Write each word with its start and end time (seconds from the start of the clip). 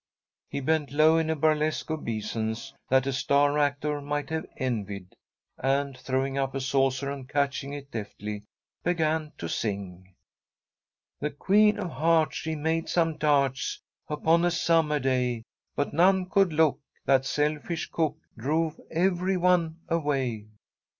He 0.49 0.61
bent 0.61 0.91
low 0.91 1.19
in 1.19 1.29
a 1.29 1.35
burlesque 1.35 1.91
obeisance 1.91 2.73
that 2.89 3.05
a 3.05 3.13
star 3.13 3.59
actor 3.59 4.01
might 4.01 4.31
have 4.31 4.47
envied, 4.57 5.15
and, 5.59 5.95
throwing 5.95 6.39
up 6.39 6.55
a 6.55 6.59
saucer 6.59 7.11
and 7.11 7.29
catching 7.29 7.73
it 7.73 7.91
deftly, 7.91 8.41
began 8.83 9.31
to 9.37 9.47
sing: 9.47 10.15
"The 11.19 11.29
Queen 11.29 11.77
of 11.77 11.91
Hearts 11.91 12.35
she 12.35 12.55
made 12.55 12.89
some 12.89 13.19
tarts, 13.19 13.79
Upon 14.07 14.43
a 14.43 14.49
summer 14.49 14.97
day. 14.99 15.43
But 15.75 15.93
none 15.93 16.27
could 16.27 16.51
look 16.51 16.79
that 17.05 17.23
selfish 17.23 17.91
cook 17.91 18.17
Drove 18.35 18.81
every 18.89 19.37
one 19.37 19.81
away." 19.87 20.47